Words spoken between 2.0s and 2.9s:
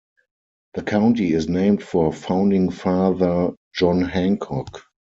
Founding